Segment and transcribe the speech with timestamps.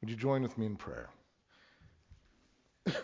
[0.00, 1.10] Would you join with me in prayer?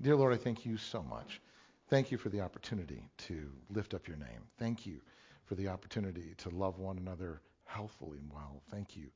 [0.00, 1.40] Dear Lord, I thank you so much.
[1.88, 4.42] Thank you for the opportunity to lift up your name.
[4.58, 5.00] Thank you
[5.46, 8.62] for the opportunity to love one another healthfully and well.
[8.70, 9.06] Thank you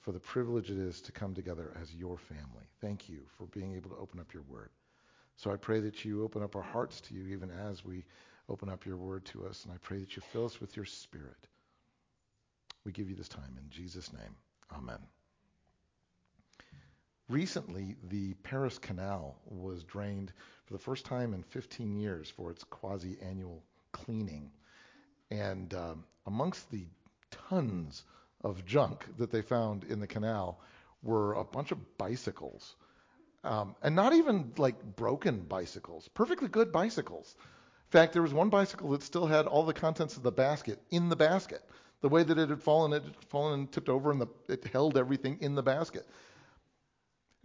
[0.00, 2.66] for the privilege it is to come together as your family.
[2.80, 4.70] Thank you for being able to open up your word.
[5.36, 8.04] So I pray that you open up our hearts to you even as we
[8.48, 9.64] open up your word to us.
[9.64, 11.46] And I pray that you fill us with your spirit.
[12.84, 14.34] We give you this time in Jesus' name.
[14.74, 14.98] Amen.
[17.28, 20.32] Recently, the Paris Canal was drained
[20.64, 24.50] for the first time in 15 years for its quasi annual cleaning.
[25.30, 26.86] And um, amongst the
[27.30, 28.04] tons
[28.42, 30.60] of junk that they found in the canal
[31.02, 32.76] were a bunch of bicycles.
[33.44, 37.36] Um, and not even like broken bicycles, perfectly good bicycles.
[37.38, 40.80] In fact, there was one bicycle that still had all the contents of the basket
[40.90, 41.62] in the basket.
[42.00, 44.64] The way that it had fallen, it had fallen and tipped over, and the, it
[44.72, 46.06] held everything in the basket.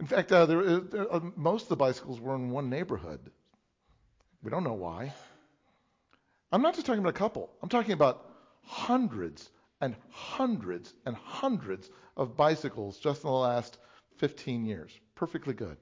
[0.00, 3.30] In fact, uh, there, uh, there, uh, most of the bicycles were in one neighborhood.
[4.42, 5.12] We don't know why.
[6.52, 7.50] I'm not just talking about a couple.
[7.62, 8.30] I'm talking about
[8.62, 9.50] hundreds
[9.80, 13.78] and hundreds and hundreds of bicycles just in the last
[14.18, 14.92] 15 years.
[15.14, 15.76] Perfectly good.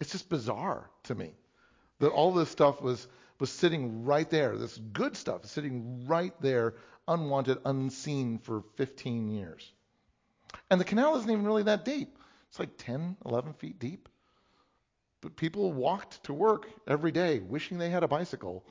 [0.00, 1.32] It's just bizarre to me
[1.98, 3.08] that all this stuff was
[3.40, 4.56] was sitting right there.
[4.56, 6.74] This good stuff is sitting right there,
[7.06, 9.72] unwanted, unseen for 15 years.
[10.70, 12.17] And the canal isn't even really that deep.
[12.48, 14.08] It's like 10, 11 feet deep.
[15.20, 18.64] But people walked to work every day wishing they had a bicycle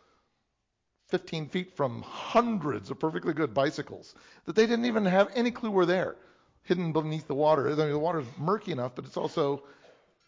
[1.10, 4.14] 15 feet from hundreds of perfectly good bicycles
[4.46, 6.16] that they didn't even have any clue were there,
[6.64, 7.68] hidden beneath the water.
[7.68, 9.64] I mean, the water's murky enough, but it's also,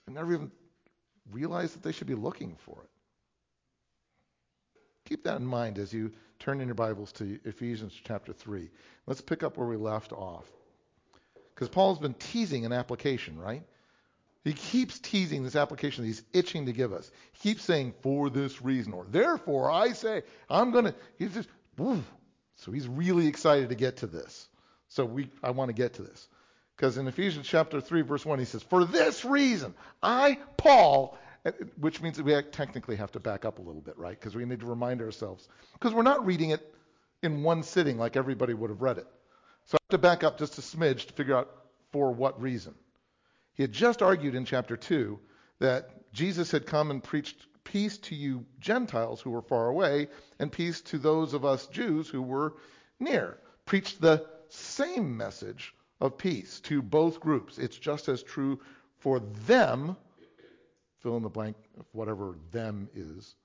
[0.05, 0.51] they never even
[1.31, 2.89] realized that they should be looking for it.
[5.05, 8.69] Keep that in mind as you turn in your Bibles to Ephesians chapter 3.
[9.05, 10.45] Let's pick up where we left off.
[11.59, 13.63] Because Paul's been teasing an application, right?
[14.45, 17.11] He keeps teasing this application that he's itching to give us.
[17.33, 21.49] He keeps saying, for this reason, or therefore I say, I'm going to, he's just,
[21.77, 22.01] woof.
[22.55, 24.47] so he's really excited to get to this.
[24.87, 26.29] So we, I want to get to this.
[26.77, 31.17] Because in Ephesians chapter 3, verse 1, he says, For this reason, I, Paul,
[31.77, 34.17] which means that we technically have to back up a little bit, right?
[34.17, 35.49] Because we need to remind ourselves.
[35.73, 36.73] Because we're not reading it
[37.21, 39.07] in one sitting like everybody would have read it.
[39.69, 41.47] So I have to back up just a smidge to figure out
[41.91, 42.73] for what reason.
[43.53, 45.19] He had just argued in chapter 2
[45.59, 50.07] that Jesus had come and preached peace to you Gentiles who were far away
[50.39, 52.55] and peace to those of us Jews who were
[52.99, 53.37] near.
[53.65, 57.59] Preached the same message of peace to both groups.
[57.59, 58.59] It's just as true
[58.97, 59.95] for them,
[61.01, 63.35] fill in the blank of whatever them is,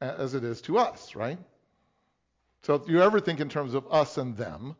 [0.00, 1.38] as it is to us, right?
[2.64, 4.74] So if you ever think in terms of us and them,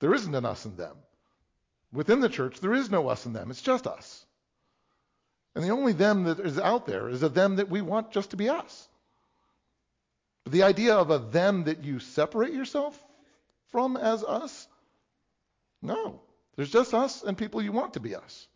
[0.00, 0.96] there isn't an us and them.
[1.92, 3.50] Within the church, there is no us and them.
[3.50, 4.24] It's just us.
[5.54, 8.30] And the only them that is out there is a them that we want just
[8.30, 8.88] to be us.
[10.46, 13.02] The idea of a them that you separate yourself
[13.68, 14.68] from as us?
[15.82, 16.20] No.
[16.56, 18.46] There's just us and people you want to be us.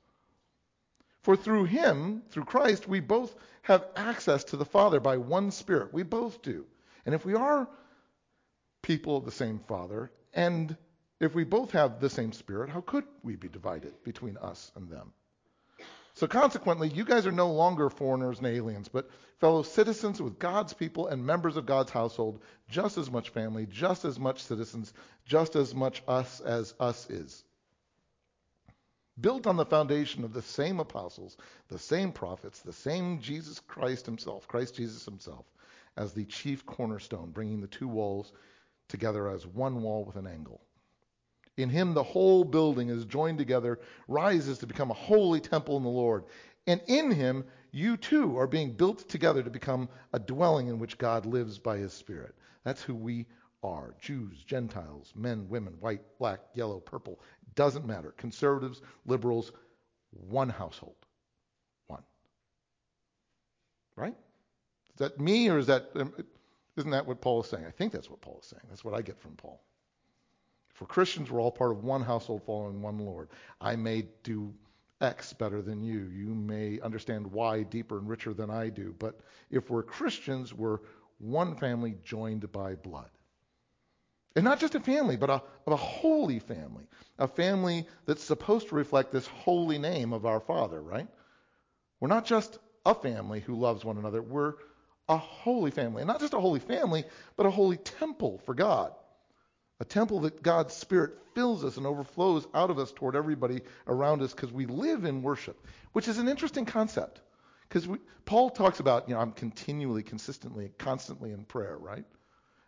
[1.22, 5.92] For through him, through Christ, we both have access to the Father by one Spirit.
[5.92, 6.66] We both do.
[7.04, 7.68] And if we are
[8.82, 10.76] people of the same Father and
[11.20, 14.88] if we both have the same spirit, how could we be divided between us and
[14.88, 15.12] them?
[16.14, 19.08] So consequently, you guys are no longer foreigners and aliens, but
[19.38, 24.04] fellow citizens with God's people and members of God's household, just as much family, just
[24.04, 24.92] as much citizens,
[25.25, 27.44] just as much us as us is.
[29.20, 31.37] Built on the foundation of the same apostles,
[31.69, 35.44] the same prophets, the same Jesus Christ himself, Christ Jesus himself,
[35.97, 38.32] as the chief cornerstone, bringing the two walls
[38.88, 40.60] together as one wall with an angle.
[41.62, 45.82] In him, the whole building is joined together, rises to become a holy temple in
[45.82, 46.25] the Lord.
[46.66, 50.99] And in him, you too are being built together to become a dwelling in which
[50.99, 52.34] God lives by his Spirit.
[52.65, 53.26] That's who we
[53.62, 57.20] are Jews, Gentiles, men, women, white, black, yellow, purple.
[57.54, 58.12] Doesn't matter.
[58.16, 59.52] Conservatives, liberals,
[60.11, 60.96] one household.
[61.87, 62.02] One.
[63.96, 64.17] Right?
[64.94, 66.14] Is that me or is that, um,
[66.76, 67.67] isn't that what Paul is saying?
[67.67, 68.62] I think that's what Paul is saying.
[68.69, 69.61] That's what I get from Paul.
[70.81, 73.29] For Christians, we're all part of one household following one Lord.
[73.61, 74.50] I may do
[75.03, 76.09] X better than you.
[76.11, 78.94] You may understand Y deeper and richer than I do.
[78.99, 80.79] But if we're Christians, we're
[81.19, 83.11] one family joined by blood.
[84.37, 86.85] And not just a family, but a, a holy family.
[87.19, 91.09] A family that's supposed to reflect this holy name of our Father, right?
[92.00, 94.23] We're not just a family who loves one another.
[94.23, 94.55] We're
[95.11, 96.00] a holy family.
[96.00, 97.05] And not just a holy family,
[97.37, 98.94] but a holy temple for God
[99.81, 104.21] A temple that God's Spirit fills us and overflows out of us toward everybody around
[104.21, 107.21] us because we live in worship, which is an interesting concept.
[107.69, 107.88] Because
[108.27, 112.05] Paul talks about, you know, I'm continually, consistently, constantly in prayer, right?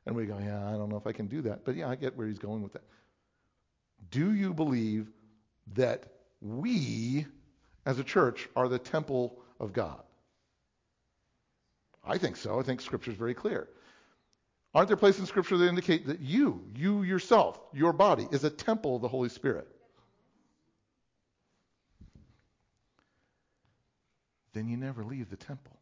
[0.07, 1.65] And we go, yeah, I don't know if I can do that.
[1.65, 2.85] But yeah, I get where he's going with that.
[4.11, 5.09] Do you believe
[5.75, 6.05] that
[6.41, 7.27] we,
[7.85, 10.03] as a church, are the temple of God?
[12.05, 12.59] I think so.
[12.59, 13.69] I think Scripture is very clear.
[14.75, 18.51] Aren't there places in Scripture that indicate that you, you yourself, your body, is a
[18.51, 19.69] temple of the Holy Spirit?
[24.55, 25.79] Then you never leave the temple.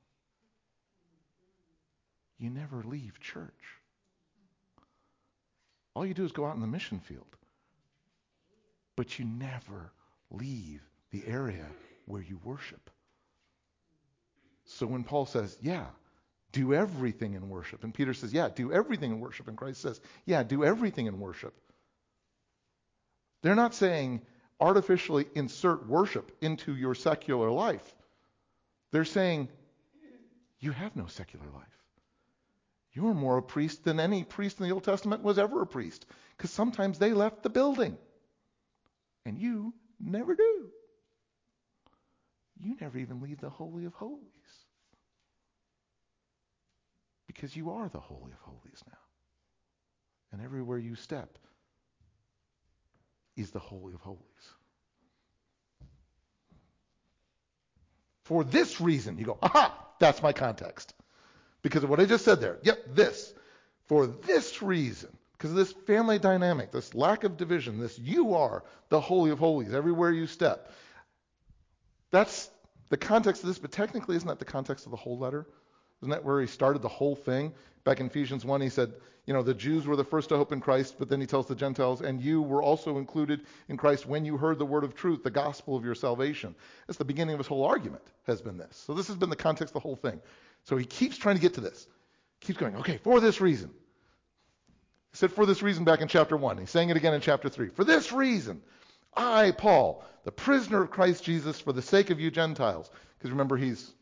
[2.39, 3.53] You never leave church.
[5.95, 7.27] All you do is go out in the mission field.
[8.97, 9.93] But you never
[10.31, 11.67] leave the area
[12.07, 12.91] where you worship.
[14.65, 15.87] So when Paul says, yeah,
[16.53, 20.01] do everything in worship, and Peter says, yeah, do everything in worship, and Christ says,
[20.25, 21.55] yeah, do everything in worship,
[23.43, 24.23] they're not saying
[24.61, 27.95] artificially insert worship into your secular life.
[28.91, 29.49] They're saying,
[30.59, 31.65] you have no secular life.
[32.93, 36.05] You're more a priest than any priest in the Old Testament was ever a priest,
[36.37, 37.97] because sometimes they left the building.
[39.25, 40.67] And you never do.
[42.63, 44.40] You never even leave the Holy of Holies.
[47.41, 48.99] Because you are the Holy of Holies now.
[50.31, 51.39] And everywhere you step
[53.35, 54.21] is the Holy of Holies.
[58.25, 60.93] For this reason, you go, aha, that's my context.
[61.63, 62.59] Because of what I just said there.
[62.63, 63.33] Yep, this.
[63.87, 68.65] For this reason, because of this family dynamic, this lack of division, this you are
[68.91, 70.71] the Holy of Holies everywhere you step.
[72.11, 72.51] That's
[72.91, 75.47] the context of this, but technically, isn't that the context of the whole letter?
[76.03, 77.53] Isn't that where he started the whole thing?
[77.85, 78.93] Back in Ephesians 1, he said,
[79.27, 81.47] you know, the Jews were the first to hope in Christ, but then he tells
[81.47, 84.95] the Gentiles, and you were also included in Christ when you heard the word of
[84.95, 86.55] truth, the gospel of your salvation.
[86.87, 88.83] That's the beginning of his whole argument, has been this.
[88.87, 90.21] So this has been the context of the whole thing.
[90.65, 91.87] So he keeps trying to get to this.
[92.41, 93.71] Keeps going, okay, for this reason.
[95.13, 96.59] He said for this reason back in chapter 1.
[96.59, 97.69] He's saying it again in chapter 3.
[97.69, 98.63] For this reason,
[99.15, 102.91] I, Paul, the prisoner of Christ Jesus, for the sake of you Gentiles.
[103.19, 103.93] Because remember, he's,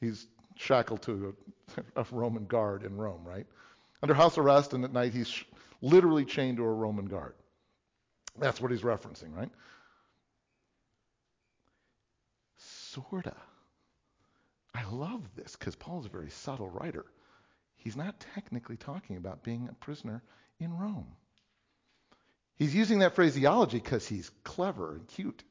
[0.00, 0.26] he's
[0.58, 1.34] shackled to
[1.96, 3.46] a, a, Roman guard in Rome, right?
[4.02, 5.44] Under house arrest, and at night he's sh-
[5.80, 7.34] literally chained to a Roman guard.
[8.38, 9.50] That's what he's referencing, right?
[12.56, 13.34] Sorta.
[14.74, 17.06] I love this because Paul's a very subtle writer.
[17.76, 20.22] He's not technically talking about being a prisoner
[20.60, 21.06] in Rome.
[22.56, 25.42] He's using that phraseology because he's clever and cute.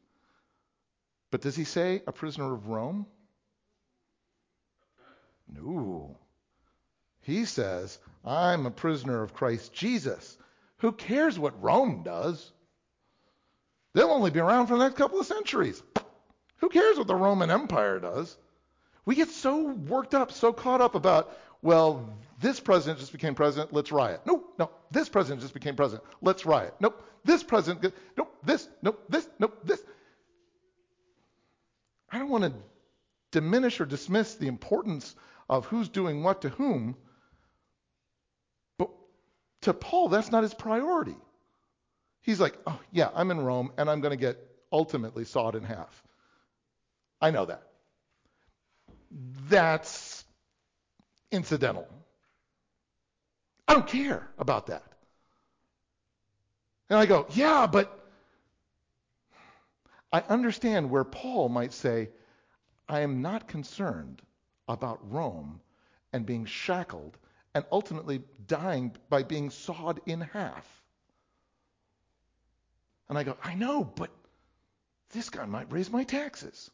[1.32, 3.06] But does he say a prisoner of Rome?
[5.54, 6.18] No.
[7.22, 10.38] He says, I'm a prisoner of Christ Jesus.
[10.78, 12.52] Who cares what Rome does?
[13.94, 15.82] They'll only be around for the next couple of centuries.
[16.58, 18.38] Who cares what the Roman Empire does?
[19.06, 23.74] We get so worked up, so caught up about, well, this president just became president,
[23.74, 24.22] let's riot.
[24.26, 26.74] No, no, this president just became president, let's riot.
[26.80, 29.82] Nope, this president, nope, this, nope, this, nope, this.
[32.10, 32.54] I don't want to
[33.32, 35.16] diminish or dismiss the importance
[35.50, 36.96] of who's doing what to whom,
[38.78, 38.90] but
[39.62, 41.16] to Paul, that's not his priority.
[42.22, 44.38] He's like, oh, yeah, I'm in Rome and I'm going to get
[44.72, 46.04] ultimately sawed in half.
[47.22, 47.64] I know that.
[49.50, 50.26] That's
[51.32, 51.88] incidental.
[53.68, 54.84] I don't care about that.
[56.90, 57.94] And I go, yeah, but
[60.12, 62.10] I understand where Paul might say,
[62.88, 64.22] I am not concerned
[64.68, 65.62] about Rome
[66.14, 67.18] and being shackled
[67.54, 70.66] and ultimately dying by being sawed in half.
[73.10, 74.12] And I go, I know, but
[75.12, 76.70] this guy might raise my taxes.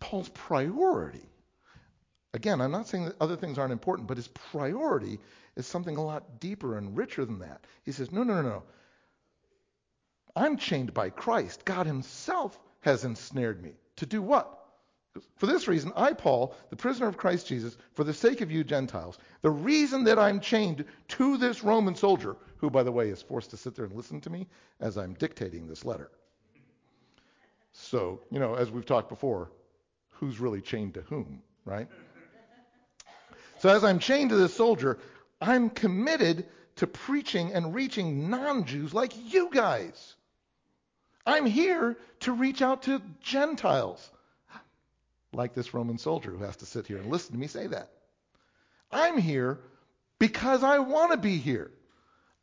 [0.00, 1.24] Paul's priority,
[2.34, 5.18] again, I'm not saying that other things aren't important, but his priority
[5.56, 7.64] is something a lot deeper and richer than that.
[7.84, 8.62] He says, no, no, no, no.
[10.36, 11.64] I'm chained by Christ.
[11.64, 13.72] God himself has ensnared me.
[13.96, 14.60] To do what?
[15.36, 18.62] For this reason, I, Paul, the prisoner of Christ Jesus, for the sake of you
[18.62, 23.22] Gentiles, the reason that I'm chained to this Roman soldier, who, by the way, is
[23.22, 24.46] forced to sit there and listen to me
[24.80, 26.10] as I'm dictating this letter.
[27.72, 29.50] So, you know, as we've talked before,
[30.10, 31.88] who's really chained to whom, right?
[33.60, 34.98] So as I'm chained to this soldier,
[35.40, 40.16] I'm committed to preaching and reaching non Jews like you guys.
[41.26, 44.10] I'm here to reach out to Gentiles,
[45.32, 47.90] like this Roman soldier who has to sit here and listen to me say that.
[48.90, 49.58] I'm here
[50.18, 51.70] because I want to be here.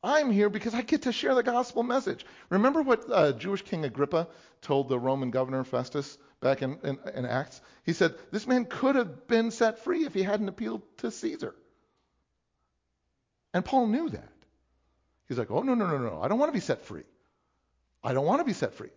[0.04, 2.26] I'm here because I get to share the gospel message.
[2.50, 4.28] Remember what uh, Jewish King Agrippa
[4.62, 7.62] told the Roman governor Festus back in, in, in Acts?
[7.84, 11.54] He said, This man could have been set free if he hadn't appealed to Caesar.
[13.54, 14.32] And Paul knew that.
[15.28, 16.20] He's like, Oh, no, no, no, no.
[16.22, 17.04] I don't want to be set free.
[18.04, 18.90] I don't want to be set free.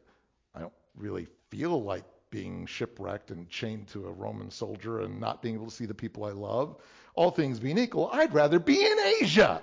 [0.54, 5.40] I don't really feel like being shipwrecked and chained to a Roman soldier and not
[5.40, 6.76] being able to see the people I love.
[7.14, 9.62] All things being equal, I'd rather be in Asia.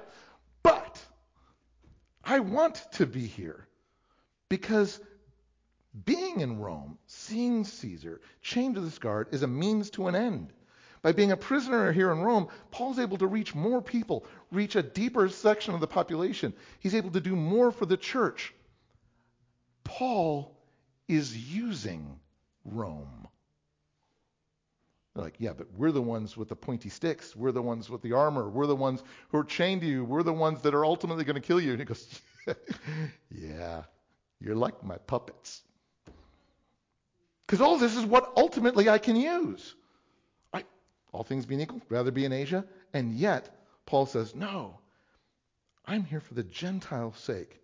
[0.63, 1.03] But
[2.23, 3.67] I want to be here
[4.47, 5.01] because
[6.05, 10.53] being in Rome, seeing Caesar, chained to this guard, is a means to an end.
[11.01, 14.83] By being a prisoner here in Rome, Paul's able to reach more people, reach a
[14.83, 16.53] deeper section of the population.
[16.79, 18.53] He's able to do more for the church.
[19.91, 20.55] Paul
[21.09, 22.17] is using
[22.63, 23.27] Rome.
[25.13, 27.35] They're like, yeah, but we're the ones with the pointy sticks.
[27.35, 28.47] We're the ones with the armor.
[28.47, 30.05] We're the ones who are chained to you.
[30.05, 31.71] We're the ones that are ultimately going to kill you.
[31.71, 32.21] And he goes,
[33.31, 33.83] yeah,
[34.39, 35.61] you're like my puppets.
[37.45, 39.75] Because all this is what ultimately I can use.
[40.53, 40.63] I,
[41.11, 42.63] all things being equal, rather be in Asia.
[42.93, 43.53] And yet,
[43.85, 44.79] Paul says, no,
[45.85, 47.60] I'm here for the Gentile sake,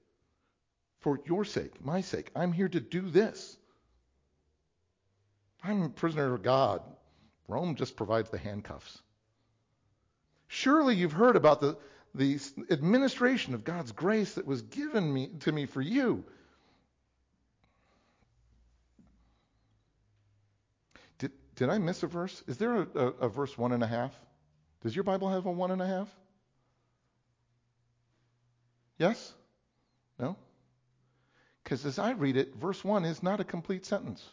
[1.07, 2.29] for your sake, my sake.
[2.35, 3.55] I'm here to do this.
[5.63, 6.81] I'm a prisoner of God.
[7.47, 9.01] Rome just provides the handcuffs.
[10.49, 11.77] Surely you've heard about the,
[12.13, 12.37] the
[12.69, 16.25] administration of God's grace that was given me, to me for you.
[21.19, 22.43] Did, did I miss a verse?
[22.47, 24.11] Is there a, a, a verse one and a half?
[24.81, 26.13] Does your Bible have a one and a half?
[28.97, 29.33] Yes?
[31.67, 34.23] Because as I read it, verse 1 is not a complete sentence.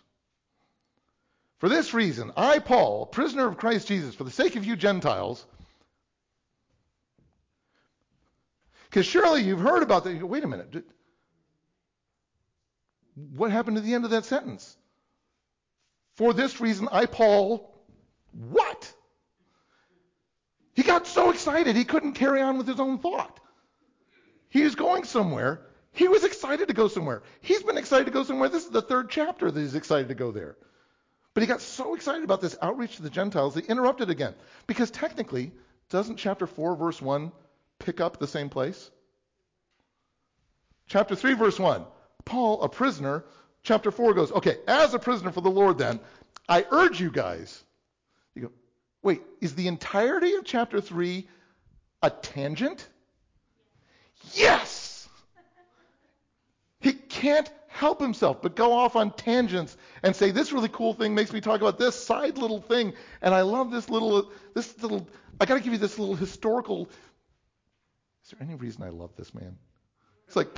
[1.59, 5.45] For this reason, I, Paul, prisoner of Christ Jesus, for the sake of you Gentiles,
[8.85, 10.23] because surely you've heard about that.
[10.23, 10.85] Wait a minute.
[13.17, 14.77] What happened to the end of that sentence?
[16.15, 17.69] For this reason, I, Paul,
[18.31, 18.95] what?
[20.75, 23.41] He got so excited he couldn't carry on with his own thought.
[24.51, 25.67] He was going somewhere.
[25.95, 27.23] He was excited to go somewhere.
[27.41, 28.49] He's been excited to go somewhere.
[28.49, 30.57] This is the third chapter that he's excited to go there.
[31.33, 34.35] But he got so excited about this outreach to the Gentiles, he interrupted again.
[34.67, 35.53] Because technically,
[35.91, 37.31] doesn't chapter 4, verse 1
[37.79, 38.91] pick up the same place?
[40.89, 41.85] Chapter 3, verse 1,
[42.25, 43.25] Paul, a prisoner.
[43.63, 46.01] Chapter 4 goes, okay, as a prisoner for the Lord, then,
[46.49, 47.63] I urge you guys.
[48.35, 48.51] You go,
[49.03, 51.27] wait, is the entirety of chapter 3
[52.03, 52.87] a tangent?
[54.33, 54.84] Yes!
[57.25, 61.33] Can't help himself but go off on tangents and say this really cool thing makes
[61.33, 65.09] me talk about this side little thing and I love this little this little
[65.41, 66.91] I got to give you this little historical
[68.23, 69.57] Is there any reason I love this man?
[70.27, 70.49] It's like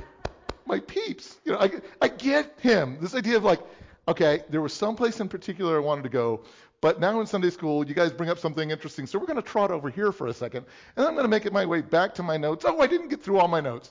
[0.65, 1.37] my peeps.
[1.45, 1.71] You know, I
[2.01, 2.97] I get him.
[2.99, 3.61] This idea of like
[4.09, 6.43] okay, there was some place in particular I wanted to go,
[6.81, 9.07] but now in Sunday school, you guys bring up something interesting.
[9.07, 10.65] So we're going to trot over here for a second,
[10.97, 12.65] and I'm going to make it my way back to my notes.
[12.67, 13.89] Oh, I didn't get through all my notes.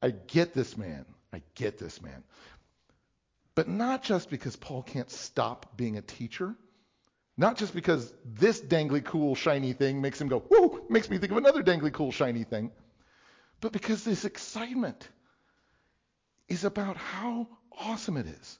[0.00, 1.04] I get this man.
[1.32, 2.24] I get this man.
[3.54, 6.54] But not just because Paul can't stop being a teacher,
[7.36, 11.32] not just because this dangly cool shiny thing makes him go, whoo, makes me think
[11.32, 12.70] of another dangly cool shiny thing,
[13.60, 15.08] but because this excitement
[16.48, 17.46] is about how
[17.78, 18.58] awesome it is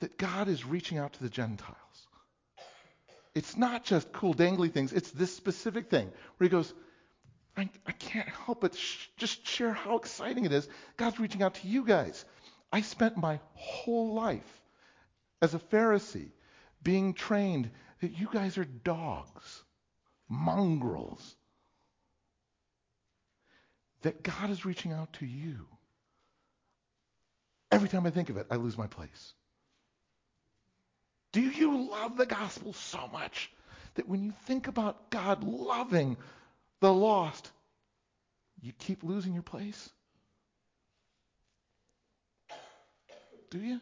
[0.00, 1.76] that God is reaching out to the Gentiles.
[3.34, 6.72] It's not just cool dangly things, it's this specific thing where he goes,
[7.56, 10.68] I, I can't help but sh- just share how exciting it is.
[10.96, 12.24] God's reaching out to you guys.
[12.72, 14.62] I spent my whole life
[15.42, 16.30] as a Pharisee
[16.82, 19.62] being trained that you guys are dogs,
[20.28, 21.36] mongrels.
[24.02, 25.66] That God is reaching out to you.
[27.70, 29.34] Every time I think of it, I lose my place.
[31.32, 33.50] Do you love the gospel so much
[33.94, 36.16] that when you think about God loving
[36.82, 37.52] the lost,
[38.60, 39.88] you keep losing your place?
[43.50, 43.74] Do you?
[43.74, 43.80] I'm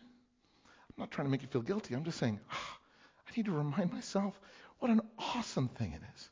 [0.99, 1.95] not trying to make you feel guilty.
[1.95, 2.57] I'm just saying, oh,
[3.29, 4.39] I need to remind myself
[4.79, 6.29] what an awesome thing it is.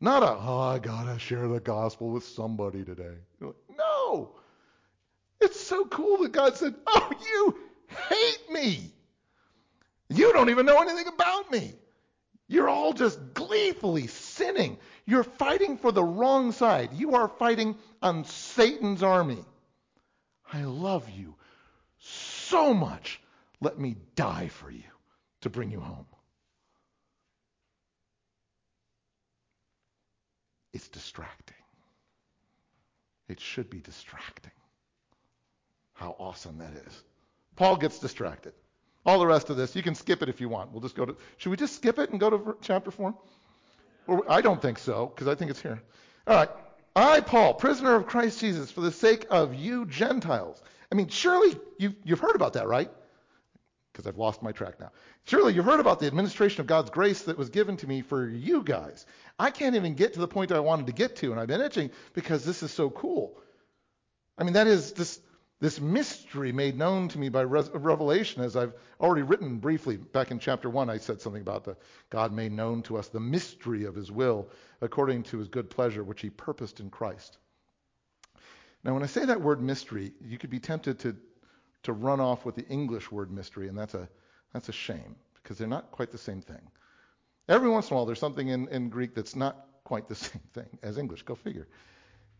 [0.00, 3.16] Not a, oh, I gotta share the gospel with somebody today.
[3.40, 4.34] Like, no!
[5.40, 7.58] It's so cool that God said, oh, you
[8.10, 8.92] hate me.
[10.10, 11.72] You don't even know anything about me.
[12.48, 14.78] You're all just gleefully sinning.
[15.08, 16.92] You're fighting for the wrong side.
[16.92, 19.42] You are fighting on Satan's army.
[20.52, 21.34] I love you
[21.98, 23.20] so much.
[23.60, 24.90] Let me die for you
[25.40, 26.06] to bring you home.
[30.78, 31.56] it's distracting.
[33.28, 34.52] It should be distracting.
[35.94, 37.02] How awesome that is.
[37.56, 38.52] Paul gets distracted.
[39.04, 40.70] All the rest of this, you can skip it if you want.
[40.70, 41.16] We'll just go to.
[41.38, 43.12] Should we just skip it and go to chapter 4?
[44.28, 45.80] I don't think so, because I think it's here.
[46.26, 46.50] All right.
[46.96, 50.60] I, Paul, prisoner of Christ Jesus, for the sake of you Gentiles.
[50.90, 52.90] I mean, surely you, you've heard about that, right?
[53.92, 54.90] Because I've lost my track now.
[55.24, 58.28] Surely you've heard about the administration of God's grace that was given to me for
[58.28, 59.04] you guys.
[59.38, 61.60] I can't even get to the point I wanted to get to, and I've been
[61.60, 63.38] itching because this is so cool.
[64.38, 65.20] I mean, that is this
[65.60, 70.38] this mystery made known to me by revelation, as I've already written briefly back in
[70.38, 71.76] chapter 1, I said something about the
[72.10, 74.48] God made known to us the mystery of his will
[74.80, 77.38] according to his good pleasure, which he purposed in Christ.
[78.84, 81.16] Now, when I say that word mystery, you could be tempted to,
[81.82, 84.08] to run off with the English word mystery, and that's a,
[84.52, 86.70] that's a shame because they're not quite the same thing.
[87.48, 90.42] Every once in a while, there's something in, in Greek that's not quite the same
[90.54, 91.22] thing as English.
[91.22, 91.66] Go figure.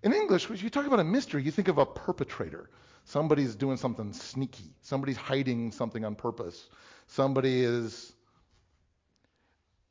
[0.05, 2.71] In English, when you talk about a mystery, you think of a perpetrator
[3.09, 4.71] Somebody's doing something sneaky.
[4.83, 6.69] Somebody's hiding something on purpose.
[7.07, 8.13] Somebody is.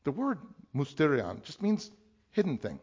[0.03, 0.38] The word
[0.75, 1.89] mysterion just means
[2.29, 2.79] hidden thing.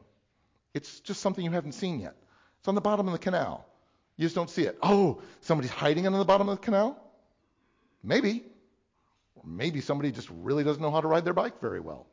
[0.75, 2.17] It's just something you haven't seen yet.
[2.59, 3.65] It's on the bottom of the canal.
[4.17, 4.77] You just don't see it.
[4.83, 7.01] Oh, somebody's hiding it on the bottom of the canal?
[8.03, 8.43] Maybe.
[9.37, 12.09] Or maybe somebody just really doesn't know how to ride their bike very well.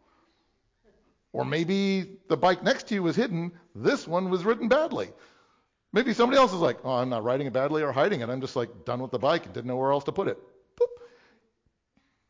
[1.34, 5.10] Or maybe the bike next to you was hidden, this one was ridden badly.
[5.94, 8.30] Maybe somebody else is like, oh, I'm not riding it badly or hiding it.
[8.30, 10.38] I'm just like done with the bike and didn't know where else to put it.
[10.80, 10.88] Boop.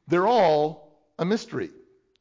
[0.07, 1.69] They're all a mystery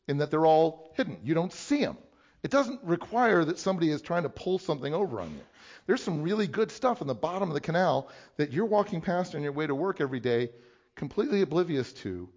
[0.07, 1.19] in that they're all hidden.
[1.25, 1.97] You don't see them.
[2.43, 5.41] It doesn't require that somebody is trying to pull something over on you.
[5.87, 9.35] There's some really good stuff in the bottom of the canal that you're walking past
[9.35, 10.51] on your way to work every day,
[10.95, 12.29] completely oblivious to,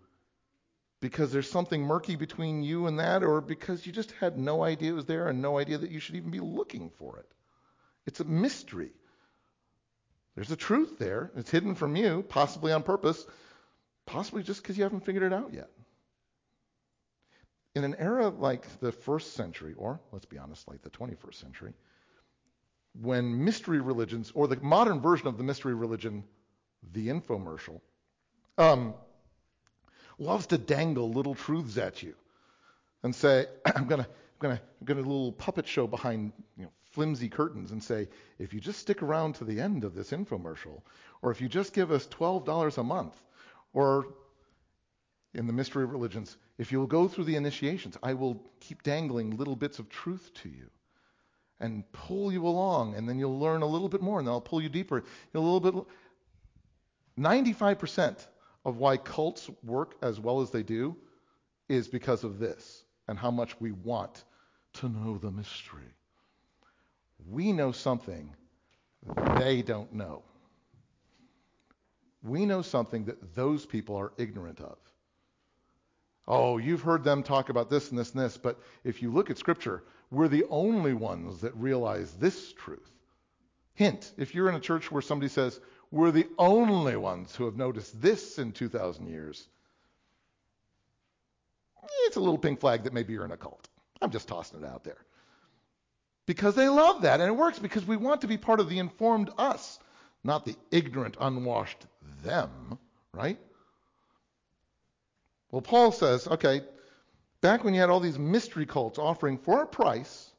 [1.02, 4.92] because there's something murky between you and that, or because you just had no idea
[4.92, 7.30] it was there and no idea that you should even be looking for it.
[8.06, 8.92] It's a mystery.
[10.36, 11.32] There's a truth there.
[11.36, 13.26] It's hidden from you, possibly on purpose,
[14.06, 15.70] possibly just because you haven't figured it out yet.
[17.76, 21.74] In an era like the first century, or let's be honest, like the 21st century,
[23.02, 26.24] when mystery religions, or the modern version of the mystery religion,
[26.92, 27.82] the infomercial,
[28.58, 28.94] um,
[30.20, 32.14] loves to dangle little truths at you
[33.02, 34.10] and say, I'm going to
[34.42, 38.54] I'm going to a little puppet show behind you know, flimsy curtains and say, if
[38.54, 40.82] you just stick around to the end of this infomercial,
[41.22, 43.16] or if you just give us $12 a month,
[43.74, 44.08] or
[45.34, 49.38] in the mystery of religions, if you'll go through the initiations, I will keep dangling
[49.38, 50.70] little bits of truth to you
[51.60, 54.42] and pull you along, and then you'll learn a little bit more, and then I'll
[54.42, 55.04] pull you deeper.
[55.34, 55.74] a little bit.
[57.20, 58.28] 95%
[58.66, 60.96] of why cults work as well as they do
[61.70, 64.24] is because of this and how much we want
[64.74, 65.94] to know the mystery
[67.30, 68.30] we know something
[69.38, 70.24] they don't know.
[72.22, 74.78] We know something that those people are ignorant of.
[76.26, 79.30] Oh, you've heard them talk about this and this and this, but if you look
[79.30, 82.90] at Scripture, we're the only ones that realize this truth.
[83.74, 85.60] Hint, if you're in a church where somebody says,
[85.92, 89.46] we're the only ones who have noticed this in 2,000 years,
[92.06, 93.68] it's a little pink flag that maybe you're in a cult.
[94.02, 95.06] I'm just tossing it out there
[96.26, 97.20] because they love that.
[97.20, 99.80] And it works because we want to be part of the informed us,
[100.24, 101.86] not the ignorant, unwashed
[102.24, 102.78] them,
[103.14, 103.38] right?
[105.52, 106.62] Well, Paul says, okay,
[107.42, 110.32] back when you had all these mystery cults offering for a price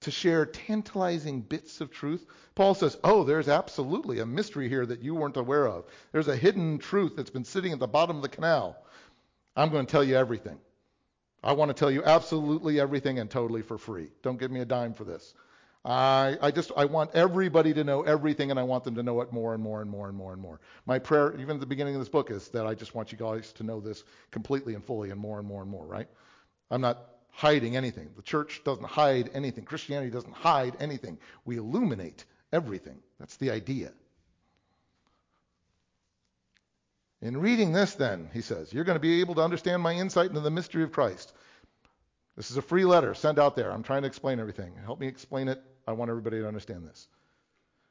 [0.00, 5.02] to share tantalizing bits of truth, Paul says, oh, there's absolutely a mystery here that
[5.02, 5.84] you weren't aware of.
[6.12, 8.76] There's a hidden truth that's been sitting at the bottom of the canal.
[9.56, 10.58] I'm going to tell you everything.
[11.42, 14.08] I want to tell you absolutely everything and totally for free.
[14.22, 15.34] Don't give me a dime for this.
[15.84, 19.20] I, I just I want everybody to know everything and I want them to know
[19.20, 20.60] it more and more and more and more and more.
[20.86, 23.18] My prayer, even at the beginning of this book, is that I just want you
[23.18, 26.08] guys to know this completely and fully and more and more and more, right?
[26.70, 26.98] I'm not
[27.30, 28.10] hiding anything.
[28.16, 29.64] The church doesn't hide anything.
[29.64, 31.18] Christianity doesn't hide anything.
[31.44, 32.98] We illuminate everything.
[33.20, 33.92] That's the idea.
[37.20, 40.28] In reading this, then, he says, you're going to be able to understand my insight
[40.28, 41.32] into the mystery of Christ.
[42.36, 43.72] This is a free letter sent out there.
[43.72, 44.72] I'm trying to explain everything.
[44.84, 45.60] Help me explain it.
[45.86, 47.08] I want everybody to understand this.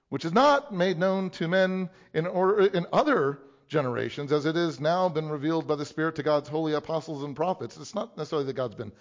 [0.09, 4.79] Which is not made known to men in, or, in other generations, as it is
[4.79, 7.75] now been revealed by the Spirit to God's holy apostles and prophets.
[7.75, 8.93] It's not necessarily that God's been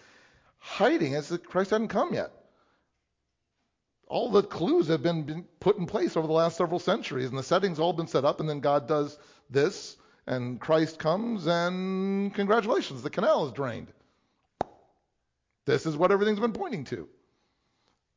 [0.58, 2.32] hiding, it's that Christ hadn't come yet.
[4.08, 7.38] All the clues have been, been put in place over the last several centuries, and
[7.38, 9.16] the settings all been set up, and then God does
[9.48, 13.92] this and Christ comes, and congratulations, the canal is drained.
[15.66, 17.08] This is what everything's been pointing to.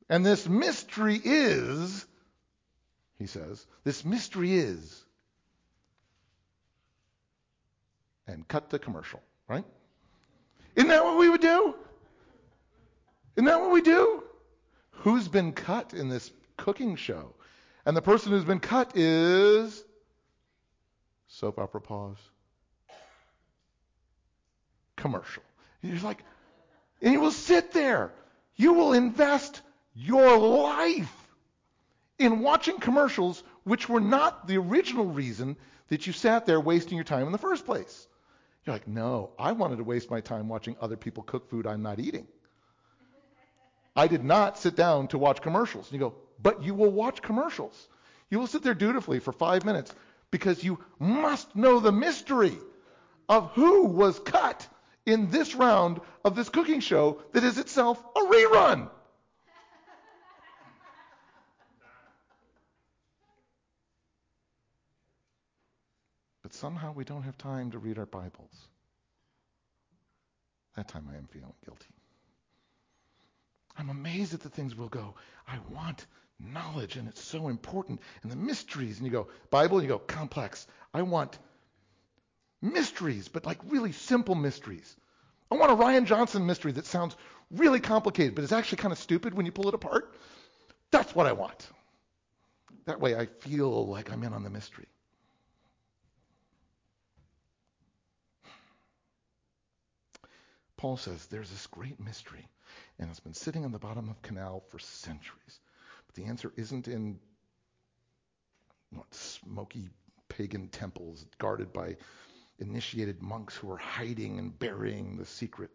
[0.09, 2.05] And this mystery is,
[3.17, 5.03] he says, this mystery is,
[8.27, 9.65] and cut the commercial, right?
[10.75, 11.75] Isn't that what we would do?
[13.35, 14.23] Isn't that what we do?
[14.91, 17.33] Who's been cut in this cooking show?
[17.85, 19.83] And the person who's been cut is
[21.39, 22.17] soap opera pause.
[24.95, 25.43] Commercial.
[25.81, 26.23] You're like,
[27.01, 28.11] and you will sit there.
[28.57, 29.61] You will invest
[29.95, 31.13] your life
[32.17, 35.55] in watching commercials which were not the original reason
[35.87, 38.07] that you sat there wasting your time in the first place.
[38.65, 41.81] You're like, no, I wanted to waste my time watching other people cook food I'm
[41.81, 42.27] not eating.
[43.95, 45.89] I did not sit down to watch commercials.
[45.89, 47.87] And you go, but you will watch commercials.
[48.29, 49.93] You will sit there dutifully for five minutes
[50.31, 52.57] because you must know the mystery
[53.27, 54.67] of who was cut
[55.05, 58.89] in this round of this cooking show that is itself a rerun.
[66.49, 68.67] but somehow we don't have time to read our Bibles.
[70.75, 71.93] That time I am feeling guilty.
[73.77, 75.13] I'm amazed at the things we'll go.
[75.47, 76.07] I want
[76.39, 78.97] knowledge, and it's so important, and the mysteries.
[78.97, 80.67] And you go, Bible, and you go, complex.
[80.93, 81.37] I want
[82.61, 84.95] mysteries, but like really simple mysteries.
[85.51, 87.15] I want a Rian Johnson mystery that sounds
[87.51, 90.13] really complicated, but is actually kind of stupid when you pull it apart.
[90.91, 91.67] That's what I want.
[92.85, 94.87] That way I feel like I'm in on the mystery.
[100.77, 102.47] Paul says there's this great mystery,
[102.97, 105.59] and it's been sitting on the bottom of canal for centuries.
[106.19, 107.17] The answer isn't in
[108.89, 109.87] what, smoky
[110.27, 111.95] pagan temples guarded by
[112.59, 115.71] initiated monks who are hiding and burying the secret.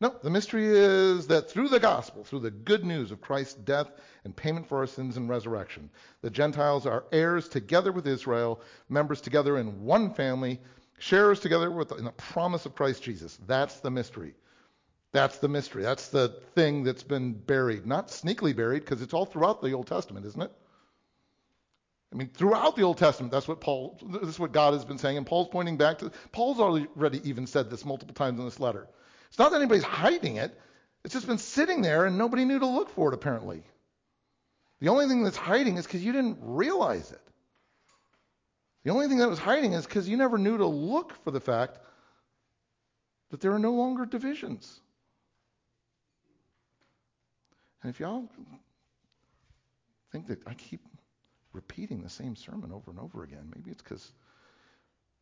[0.00, 3.90] No, the mystery is that through the gospel, through the good news of Christ's death
[4.24, 5.90] and payment for our sins and resurrection,
[6.22, 10.58] the Gentiles are heirs together with Israel, members together in one family,
[10.98, 13.38] sharers together with in the promise of Christ Jesus.
[13.46, 14.34] That's the mystery.
[15.12, 15.82] That's the mystery.
[15.82, 17.86] That's the thing that's been buried.
[17.86, 20.52] Not sneakily buried, because it's all throughout the Old Testament, isn't it?
[22.12, 24.98] I mean, throughout the Old Testament, that's what Paul, this is what God has been
[24.98, 28.60] saying, and Paul's pointing back to, Paul's already even said this multiple times in this
[28.60, 28.86] letter.
[29.28, 30.58] It's not that anybody's hiding it,
[31.04, 33.62] it's just been sitting there and nobody knew to look for it, apparently.
[34.80, 37.20] The only thing that's hiding is because you didn't realize it.
[38.84, 41.40] The only thing that was hiding is because you never knew to look for the
[41.40, 41.78] fact
[43.30, 44.80] that there are no longer divisions.
[47.82, 48.28] And if y'all
[50.12, 50.80] think that I keep
[51.52, 54.12] repeating the same sermon over and over again, maybe it's because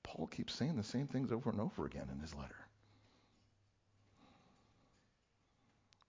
[0.03, 2.57] Paul keeps saying the same things over and over again in his letter.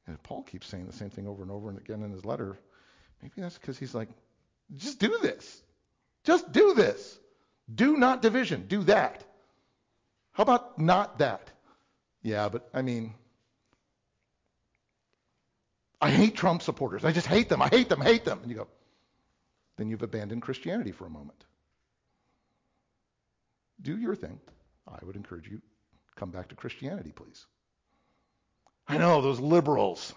[0.07, 2.57] And if Paul keeps saying the same thing over and over again in his letter,
[3.21, 4.09] maybe that's because he's like,
[4.75, 5.61] just do this.
[6.23, 7.19] Just do this.
[7.73, 8.65] Do not division.
[8.67, 9.23] Do that.
[10.33, 11.51] How about not that?
[12.23, 13.13] Yeah, but I mean,
[16.01, 17.05] I hate Trump supporters.
[17.05, 17.61] I just hate them.
[17.61, 18.39] I hate them, hate them.
[18.41, 18.67] And you go,
[19.77, 21.45] then you've abandoned Christianity for a moment.
[23.81, 24.39] Do your thing.
[24.87, 25.61] I would encourage you,
[26.15, 27.45] come back to Christianity, please.
[28.87, 30.13] I know those liberals.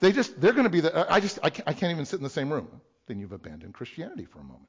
[0.00, 2.16] They just, they're going to be the, I just, I can't, I can't even sit
[2.16, 2.68] in the same room.
[3.06, 4.68] Then you've abandoned Christianity for a moment.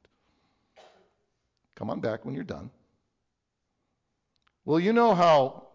[1.75, 2.69] Come on back when you're done.
[4.65, 5.67] Well, you know how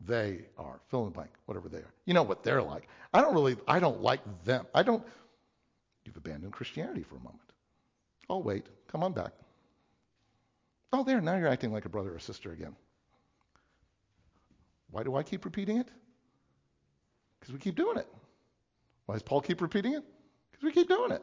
[0.00, 0.80] they are.
[0.88, 1.92] Fill in the blank, whatever they are.
[2.04, 2.88] You know what they're like.
[3.14, 4.66] I don't really, I don't like them.
[4.74, 5.04] I don't,
[6.04, 7.40] you've abandoned Christianity for a moment.
[8.28, 8.66] I'll wait.
[8.88, 9.32] Come on back.
[10.92, 12.76] Oh, there, now you're acting like a brother or sister again.
[14.90, 15.88] Why do I keep repeating it?
[17.40, 18.08] Because we keep doing it.
[19.06, 20.04] Why does Paul keep repeating it?
[20.50, 21.22] Because we keep doing it.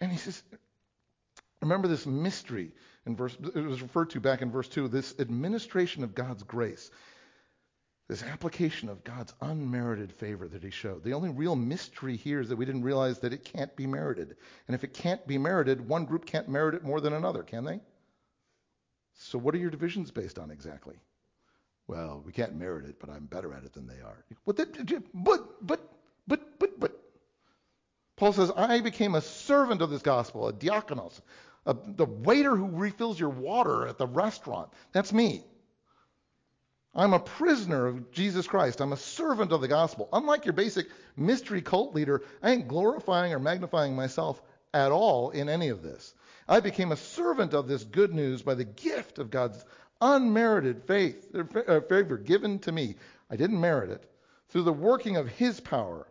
[0.00, 0.42] And he says,
[1.60, 2.72] remember this mystery
[3.06, 6.90] in verse, it was referred to back in verse 2, this administration of God's grace,
[8.08, 11.04] this application of God's unmerited favor that he showed.
[11.04, 14.36] The only real mystery here is that we didn't realize that it can't be merited.
[14.66, 17.64] And if it can't be merited, one group can't merit it more than another, can
[17.64, 17.80] they?
[19.14, 20.96] So what are your divisions based on exactly?
[21.86, 24.24] Well, we can't merit it, but I'm better at it than they are.
[24.44, 25.80] But, but, but,
[26.26, 27.00] but, but, but.
[28.16, 31.20] Paul says, I became a servant of this gospel, a diakonos,
[31.66, 34.70] a, the waiter who refills your water at the restaurant.
[34.92, 35.44] That's me.
[36.94, 38.80] I'm a prisoner of Jesus Christ.
[38.80, 40.08] I'm a servant of the gospel.
[40.12, 44.42] Unlike your basic mystery cult leader, I ain't glorifying or magnifying myself
[44.74, 46.14] at all in any of this.
[46.48, 49.64] I became a servant of this good news by the gift of God's
[50.00, 52.96] unmerited faith, uh, favor given to me.
[53.30, 54.10] I didn't merit it
[54.48, 56.08] through the working of his power.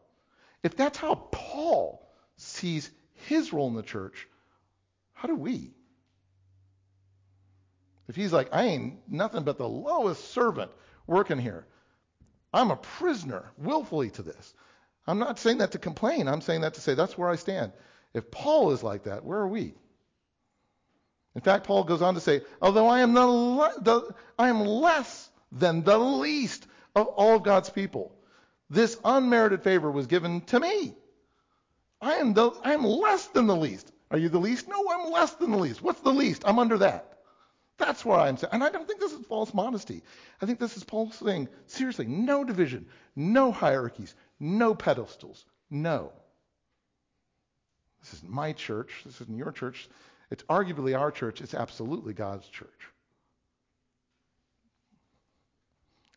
[0.63, 2.89] If that's how Paul sees
[3.27, 4.27] his role in the church,
[5.19, 5.73] how do we?
[8.07, 10.71] If he's like, I ain't nothing but the lowest servant
[11.07, 11.65] working here.
[12.53, 14.53] I'm a prisoner willfully to this.
[15.05, 16.29] I'm not saying that to complain.
[16.29, 17.73] I'm saying that to say that's where I stand.
[18.13, 19.73] If Paul is like that, where are we?
[21.35, 25.29] In fact, Paul goes on to say, although I am, the, the, I am less
[25.51, 28.15] than the least of all of God's people,
[28.69, 30.95] this unmerited favor was given to me.
[32.01, 33.91] I am, the, I am less than the least.
[34.11, 34.67] Are you the least?
[34.67, 35.81] No, I'm less than the least.
[35.81, 36.43] What's the least?
[36.45, 37.19] I'm under that.
[37.77, 38.51] That's where I'm saying.
[38.53, 40.03] And I don't think this is false modesty.
[40.41, 46.11] I think this is Paul saying, seriously, no division, no hierarchies, no pedestals, no.
[48.01, 49.01] This isn't my church.
[49.05, 49.87] This isn't your church.
[50.31, 51.41] It's arguably our church.
[51.41, 52.69] It's absolutely God's church.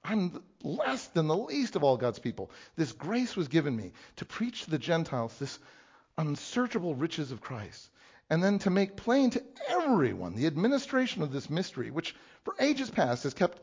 [0.04, 2.50] I'm less than the least of all God's people.
[2.76, 5.58] This grace was given me to preach to the Gentiles this
[6.18, 7.90] unsearchable riches of Christ
[8.30, 12.90] and then to make plain to everyone the administration of this mystery, which for ages
[12.90, 13.60] past has kept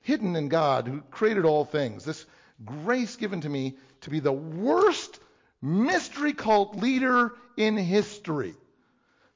[0.00, 2.04] hidden in God who created all things.
[2.04, 2.24] This
[2.64, 5.18] grace given to me to be the worst
[5.60, 8.54] mystery cult leader in history.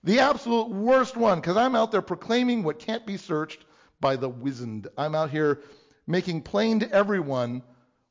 [0.04, 3.64] The absolute worst one, because I'm out there proclaiming what can't be searched
[4.00, 4.88] by the wizened.
[4.96, 5.60] I'm out here
[6.06, 7.62] making plain to everyone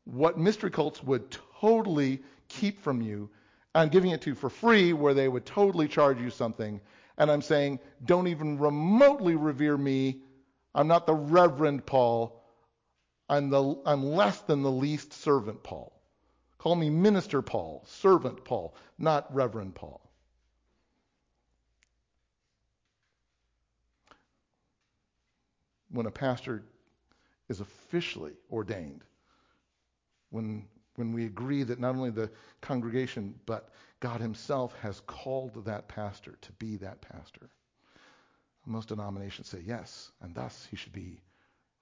[0.04, 3.30] what mystery cults would totally keep from you
[3.76, 6.80] I'm giving it to you for free where they would totally charge you something.
[7.18, 10.22] And I'm saying, don't even remotely revere me.
[10.74, 12.42] I'm not the Reverend Paul.
[13.28, 15.92] I'm, the, I'm less than the least servant Paul.
[16.58, 20.02] Call me Minister Paul, Servant Paul, not Reverend Paul.
[25.92, 26.64] When a pastor
[27.50, 29.04] is officially ordained,
[30.30, 32.30] when when we agree that not only the
[32.62, 37.50] congregation, but God Himself has called that pastor to be that pastor.
[38.66, 41.20] Most denominations say yes, and thus he should be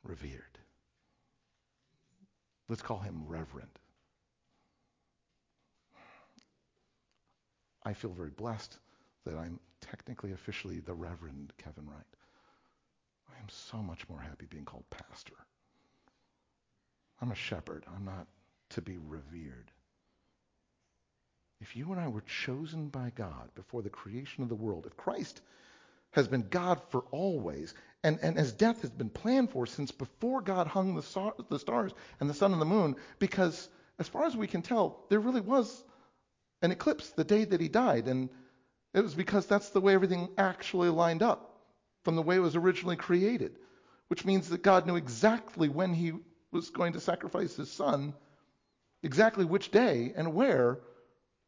[0.03, 0.57] revered.
[2.67, 3.79] Let's call him reverend.
[7.85, 8.77] I feel very blessed
[9.25, 12.05] that I'm technically, officially the Reverend Kevin Wright.
[13.29, 15.35] I am so much more happy being called pastor.
[17.21, 17.85] I'm a shepherd.
[17.93, 18.27] I'm not
[18.73, 19.71] to be revered.
[21.61, 24.97] If you and I were chosen by God before the creation of the world, if
[24.97, 25.41] Christ
[26.11, 30.41] has been God for always, and, and as death has been planned for since before
[30.41, 34.25] God hung the, star, the stars and the sun and the moon, because as far
[34.25, 35.83] as we can tell, there really was
[36.61, 38.29] an eclipse the day that he died, and
[38.93, 41.61] it was because that's the way everything actually lined up
[42.03, 43.57] from the way it was originally created,
[44.07, 46.13] which means that God knew exactly when he
[46.51, 48.13] was going to sacrifice his son
[49.03, 50.79] exactly which day and where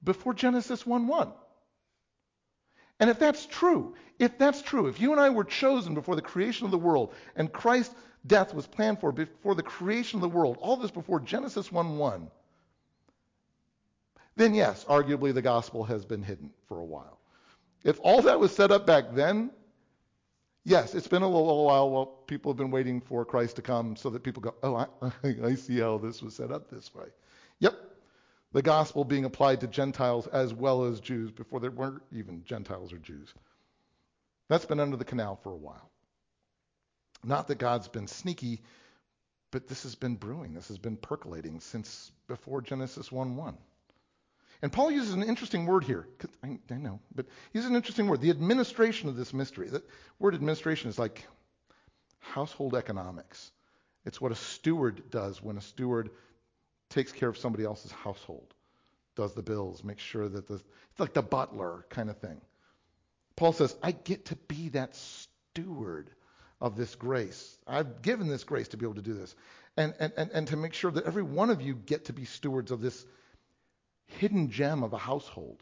[0.04, 1.32] before Genesis 1 1.
[3.00, 6.22] And if that's true, if that's true, if you and I were chosen before the
[6.22, 10.38] creation of the world and Christ's death was planned for before the creation of the
[10.38, 12.32] world, all this before Genesis 1 1,
[14.38, 17.20] then yes, arguably the gospel has been hidden for a while.
[17.84, 19.52] If all that was set up back then,
[20.64, 23.96] yes, it's been a little while while people have been waiting for Christ to come
[23.96, 24.88] so that people go, oh, I,
[25.44, 27.06] I see how this was set up this way.
[27.60, 27.76] Yep.
[28.54, 32.94] The gospel being applied to Gentiles as well as Jews before there weren't even Gentiles
[32.94, 33.34] or Jews.
[34.48, 35.90] That's been under the canal for a while.
[37.24, 38.62] Not that God's been sneaky,
[39.52, 40.54] but this has been brewing.
[40.54, 43.58] This has been percolating since before Genesis 1 1.
[44.62, 46.08] And Paul uses an interesting word here.
[46.44, 48.22] I, I know, but he uses an interesting word.
[48.22, 49.70] The administration of this mystery.
[49.70, 49.84] The
[50.20, 51.26] word administration is like
[52.20, 53.52] household economics.
[54.06, 56.12] It's what a steward does when a steward
[56.90, 58.54] takes care of somebody else's household,
[59.16, 62.40] does the bills, makes sure that the it's like the butler kind of thing.
[63.36, 66.10] Paul says, I get to be that steward
[66.62, 67.58] of this grace.
[67.68, 69.36] I've given this grace to be able to do this.
[69.76, 72.24] And, and, and, and to make sure that every one of you get to be
[72.24, 73.06] stewards of this
[74.06, 75.62] hidden gem of a household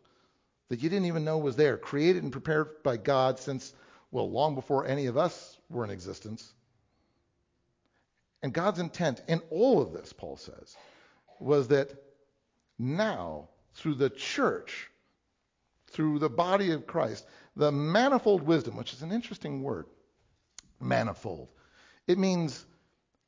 [0.69, 3.73] that you didn't even know was there, created and prepared by God since,
[4.12, 6.53] well, long before any of us were in existence.
[8.43, 10.77] And God's intent in all of this, Paul says,
[11.39, 11.93] was that
[12.80, 14.89] now, through the church,
[15.88, 19.86] through the body of Christ, the manifold wisdom, which is an interesting word,
[20.80, 21.50] manifold,
[22.08, 22.65] it means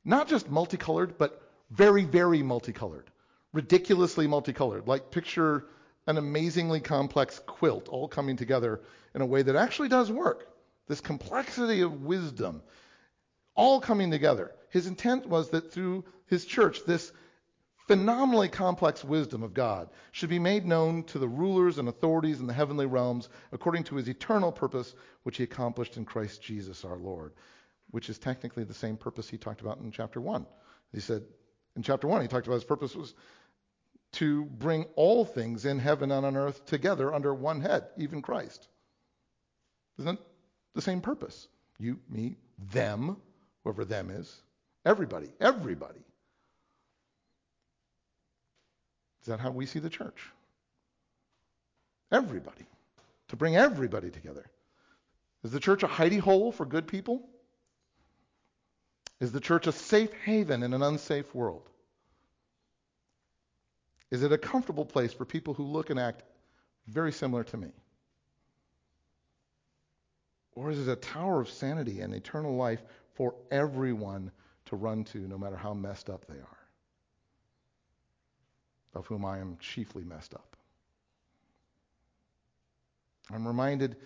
[0.04, 3.10] not just multicolored, but very, very multicolored,
[3.52, 4.86] ridiculously multicolored.
[4.86, 5.66] Like picture
[6.06, 8.80] an amazingly complex quilt all coming together
[9.14, 10.48] in a way that actually does work.
[10.86, 12.62] This complexity of wisdom
[13.56, 14.52] all coming together.
[14.70, 17.12] His intent was that through his church, this
[17.86, 22.46] phenomenally complex wisdom of God should be made known to the rulers and authorities in
[22.46, 26.96] the heavenly realms according to his eternal purpose, which he accomplished in Christ Jesus our
[26.96, 27.32] Lord,
[27.90, 30.46] which is technically the same purpose he talked about in chapter 1.
[30.92, 31.22] He said,
[31.76, 33.14] in chapter 1, he talked about his purpose was
[34.12, 38.66] to bring all things in heaven and on earth together under one head, even Christ.
[39.98, 40.20] Isn't
[40.74, 41.48] the same purpose?
[41.78, 42.36] You, me,
[42.72, 43.16] them,
[43.62, 44.34] whoever them is.
[44.84, 46.00] Everybody, everybody.
[49.26, 50.30] Is that how we see the church?
[52.12, 52.64] Everybody.
[53.30, 54.46] To bring everybody together.
[55.42, 57.28] Is the church a hidey hole for good people?
[59.18, 61.68] Is the church a safe haven in an unsafe world?
[64.12, 66.22] Is it a comfortable place for people who look and act
[66.86, 67.72] very similar to me?
[70.54, 72.84] Or is it a tower of sanity and eternal life
[73.14, 74.30] for everyone
[74.66, 76.65] to run to, no matter how messed up they are?
[78.96, 80.56] Of whom I am chiefly messed up.
[83.30, 83.96] I'm reminded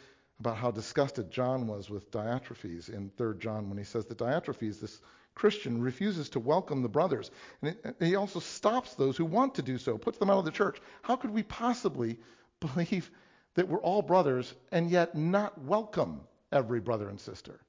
[0.40, 4.80] about how disgusted John was with Diotrephes in 3 John when he says that Diotrephes,
[4.80, 5.00] this
[5.36, 7.30] Christian, refuses to welcome the brothers.
[7.62, 10.50] And he also stops those who want to do so, puts them out of the
[10.50, 10.80] church.
[11.02, 12.18] How could we possibly
[12.58, 13.10] believe
[13.54, 17.60] that we're all brothers and yet not welcome every brother and sister?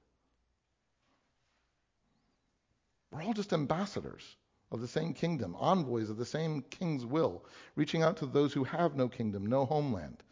[3.12, 4.24] We're all just ambassadors
[4.72, 7.44] of the same kingdom, envoys of the same king's will,
[7.76, 10.24] reaching out to those who have no kingdom, no homeland.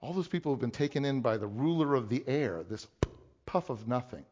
[0.00, 2.86] All those people have been taken in by the ruler of the air, this
[3.44, 4.24] puff of nothing,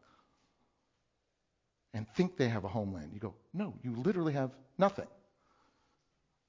[1.93, 3.11] and think they have a homeland.
[3.13, 5.09] You go, no, you literally have nothing.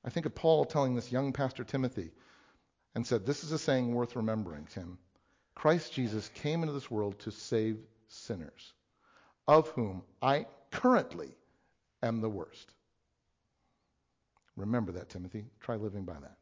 [0.06, 2.12] I think of Paul telling this young pastor Timothy
[2.96, 4.98] and said, This is a saying worth remembering, Tim.
[5.56, 8.74] Christ Jesus came into this world to save sinners,
[9.46, 11.36] of whom I currently
[12.04, 12.72] am the worst.
[14.56, 15.46] Remember that, Timothy.
[15.60, 16.38] Try living by that.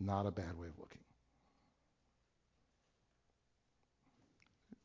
[0.00, 1.00] Not a bad way of looking.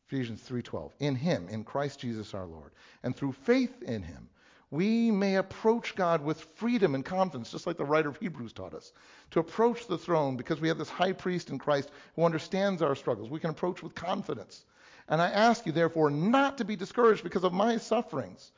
[0.07, 0.93] Ephesians 3:12.
[0.99, 2.71] In him, in Christ Jesus our Lord,
[3.03, 4.29] and through faith in him,
[4.69, 8.73] we may approach God with freedom and confidence, just like the writer of Hebrews taught
[8.73, 8.91] us.
[9.31, 12.95] To approach the throne because we have this high priest in Christ who understands our
[12.95, 13.29] struggles.
[13.29, 14.65] We can approach with confidence.
[15.07, 18.51] And I ask you, therefore, not to be discouraged because of my sufferings.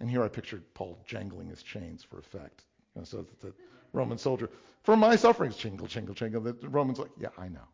[0.00, 2.64] And here I pictured Paul jangling his chains for effect.
[2.94, 3.52] You know, so that the
[3.92, 4.50] Roman soldier,
[4.82, 6.40] for my sufferings, jingle, jingle, jingle.
[6.40, 7.66] The Roman's like, yeah, I know.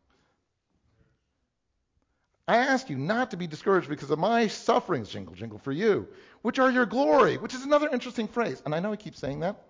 [2.47, 6.09] I ask you not to be discouraged because of my sufferings, jingle, jingle, for you,
[6.43, 8.61] which are your glory, which is another interesting phrase.
[8.65, 9.63] And I know I keep saying that.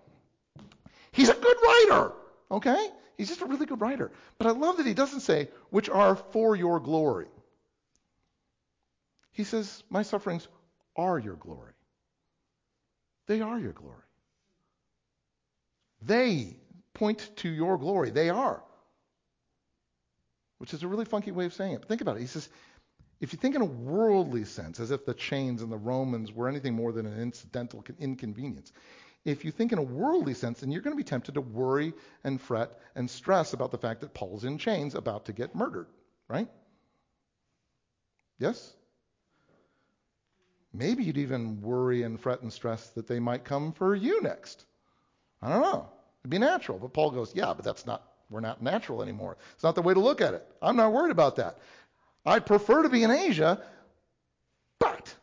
[1.11, 2.13] He's a good writer,
[2.49, 2.89] okay?
[3.17, 4.11] He's just a really good writer.
[4.39, 7.27] But I love that he doesn't say, which are for your glory.
[9.31, 10.47] He says, my sufferings
[10.95, 11.73] are your glory.
[13.27, 13.95] They are your glory.
[16.01, 16.57] They
[16.93, 18.09] point to your glory.
[18.09, 18.63] They are.
[20.57, 21.79] Which is a really funky way of saying it.
[21.81, 22.21] But think about it.
[22.21, 22.49] He says,
[23.19, 26.47] if you think in a worldly sense, as if the chains and the Romans were
[26.47, 28.71] anything more than an incidental inconvenience,
[29.23, 31.93] if you think in a worldly sense, then you're going to be tempted to worry
[32.23, 35.87] and fret and stress about the fact that Paul's in chains about to get murdered,
[36.27, 36.47] right?
[38.39, 38.73] Yes?
[40.73, 44.65] Maybe you'd even worry and fret and stress that they might come for you next.
[45.41, 45.89] I don't know.
[46.21, 46.79] It'd be natural.
[46.79, 49.37] But Paul goes, yeah, but that's not, we're not natural anymore.
[49.53, 50.45] It's not the way to look at it.
[50.61, 51.57] I'm not worried about that.
[52.25, 53.61] I'd prefer to be in Asia,
[54.79, 55.13] but,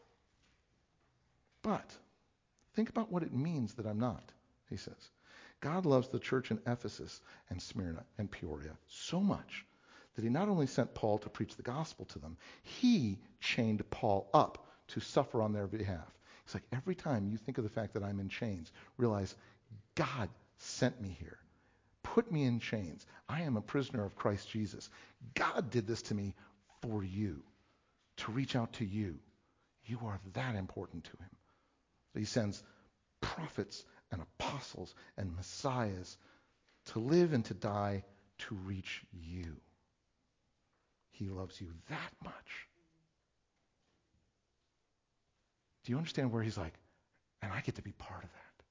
[1.63, 1.91] but,
[2.75, 4.25] think about what it means that I'm not,
[4.69, 5.11] he says.
[5.61, 9.65] God loves the church in Ephesus and Smyrna and Peoria so much
[10.17, 14.29] that he not only sent Paul to preach the gospel to them, he chained Paul
[14.35, 16.07] up to suffer on their behalf.
[16.45, 19.35] It's like every time you think of the fact that I'm in chains, realize
[19.95, 21.39] God sent me here,
[22.03, 23.05] put me in chains.
[23.29, 24.89] I am a prisoner of Christ Jesus.
[25.35, 26.35] God did this to me
[26.81, 27.43] for you,
[28.19, 29.19] to reach out to you.
[29.85, 31.31] You are that important to him.
[32.15, 32.63] he sends
[33.21, 36.17] prophets and apostles and messiahs
[36.87, 38.05] to live and to die
[38.39, 39.57] to reach you.
[41.11, 42.69] He loves you that much.
[45.89, 46.75] Do you understand where he's like,
[47.41, 48.65] and I get to be part of that?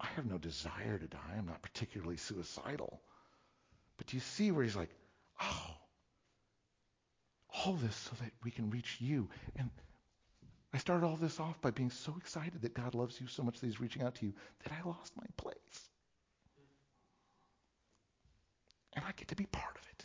[0.00, 1.34] I have no desire to die.
[1.36, 3.00] I'm not particularly suicidal.
[3.96, 4.90] But do you see where he's like,
[5.42, 5.74] oh,
[7.66, 9.28] all this so that we can reach you.
[9.56, 9.68] And
[10.72, 13.58] I started all this off by being so excited that God loves you so much
[13.58, 15.88] that he's reaching out to you that I lost my place.
[18.94, 19.97] And I get to be part of it.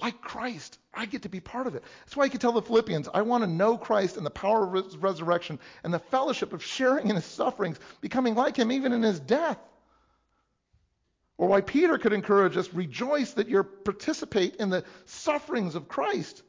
[0.00, 0.78] Like Christ.
[0.92, 1.82] I get to be part of it.
[2.00, 4.64] That's why he could tell the Philippians, I want to know Christ and the power
[4.64, 8.92] of his resurrection and the fellowship of sharing in his sufferings, becoming like him even
[8.92, 9.58] in his death.
[11.36, 16.42] Or why Peter could encourage us, rejoice that you participate in the sufferings of Christ,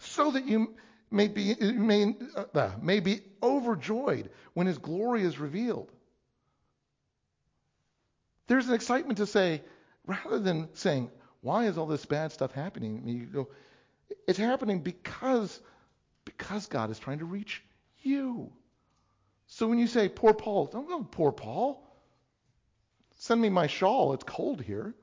[0.00, 0.74] so that you
[1.10, 2.16] may be, may,
[2.54, 5.92] uh, may be overjoyed when his glory is revealed.
[8.48, 9.62] There's an excitement to say,
[10.06, 11.10] rather than saying,
[11.42, 13.12] why is all this bad stuff happening me?
[13.12, 13.48] You go,
[14.26, 15.60] it's happening because,
[16.24, 17.62] because God is trying to reach
[18.02, 18.50] you.
[19.48, 21.86] So when you say, poor Paul, don't go, poor Paul.
[23.18, 24.14] Send me my shawl.
[24.14, 24.94] It's cold here.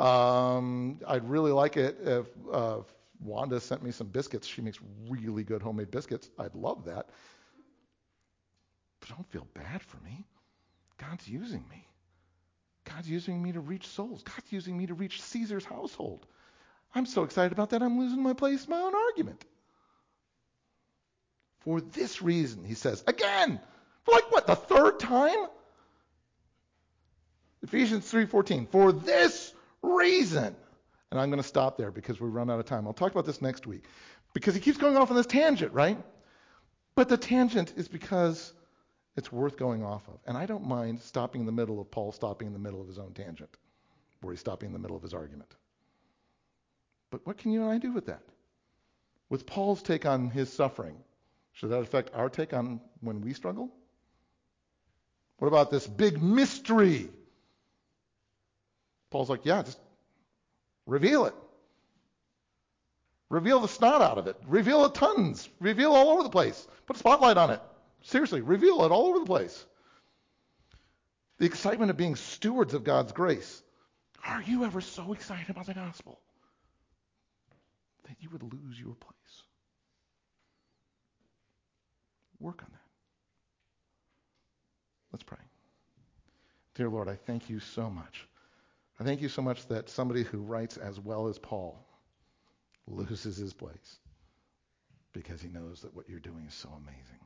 [0.00, 2.78] Um, I'd really like it if uh,
[3.20, 4.46] Wanda sent me some biscuits.
[4.46, 6.30] She makes really good homemade biscuits.
[6.38, 7.10] I'd love that.
[9.00, 10.24] But don't feel bad for me.
[10.98, 11.86] God's using me.
[12.84, 14.22] God's using me to reach souls.
[14.22, 16.26] God's using me to reach Caesar's household.
[16.94, 19.44] I'm so excited about that, I'm losing my place in my own argument.
[21.60, 23.58] For this reason, he says, again,
[24.04, 25.46] for like what, the third time?
[27.62, 28.68] Ephesians 3:14.
[28.68, 30.54] For this reason,
[31.10, 32.86] and I'm going to stop there because we run out of time.
[32.86, 33.84] I'll talk about this next week.
[34.34, 35.96] Because he keeps going off on this tangent, right?
[36.96, 38.52] But the tangent is because
[39.16, 40.18] it's worth going off of.
[40.26, 42.88] And I don't mind stopping in the middle of Paul stopping in the middle of
[42.88, 43.56] his own tangent,
[44.20, 45.54] where he's stopping in the middle of his argument.
[47.10, 48.22] But what can you and I do with that?
[49.28, 50.96] With Paul's take on his suffering,
[51.52, 53.70] should that affect our take on when we struggle?
[55.38, 57.08] What about this big mystery?
[59.10, 59.78] Paul's like, yeah, just
[60.86, 61.34] reveal it.
[63.30, 64.36] Reveal the snot out of it.
[64.46, 65.48] Reveal it tons.
[65.60, 66.66] Reveal all over the place.
[66.86, 67.60] Put a spotlight on it.
[68.04, 69.64] Seriously, reveal it all over the place.
[71.38, 73.62] The excitement of being stewards of God's grace.
[74.24, 76.20] Are you ever so excited about the gospel
[78.06, 79.42] that you would lose your place?
[82.38, 82.80] Work on that.
[85.12, 85.38] Let's pray.
[86.74, 88.26] Dear Lord, I thank you so much.
[89.00, 91.84] I thank you so much that somebody who writes as well as Paul
[92.86, 93.98] loses his place
[95.12, 97.20] because he knows that what you're doing is so amazing.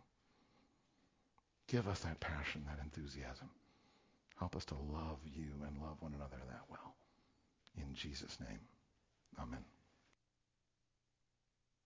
[1.69, 3.49] Give us that passion, that enthusiasm.
[4.39, 6.95] Help us to love you and love one another that well.
[7.77, 8.61] In Jesus' name,
[9.39, 9.64] amen.